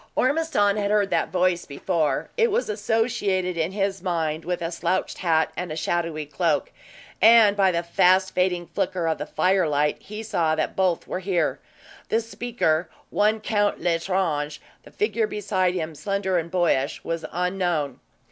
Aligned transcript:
Ormiston 0.15 0.77
had 0.77 0.89
heard 0.89 1.11
that 1.11 1.27
voice 1.31 1.65
before; 1.65 2.31
it 2.35 2.49
was 2.49 2.69
associated 2.71 3.55
in 3.55 3.71
his 3.71 4.01
mind 4.01 4.45
with 4.45 4.63
a 4.63 4.71
slouched 4.71 5.19
hat 5.19 5.51
and 5.55 5.77
shadowy 5.77 6.25
cloak; 6.25 6.71
and 7.21 7.55
by 7.55 7.71
the 7.71 7.83
fast 7.83 8.33
fading 8.33 8.65
flicker 8.65 9.07
of 9.07 9.19
the 9.19 9.27
firelight, 9.27 9.97
he 10.01 10.23
saw 10.23 10.55
that 10.55 10.75
both 10.75 11.07
were 11.07 11.19
here. 11.19 11.59
The 12.09 12.19
speaker 12.19 12.89
was 13.11 13.41
Count 13.43 13.79
L'Estrange; 13.79 14.59
the 14.81 14.89
figure 14.89 15.27
beside 15.27 15.75
him, 15.75 15.93
slender 15.93 16.39
and 16.39 16.49
boyish, 16.49 17.03
was 17.03 17.23
unknown. 17.31 17.99